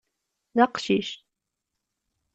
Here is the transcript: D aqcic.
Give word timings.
D 0.55 0.59
aqcic. 0.63 1.09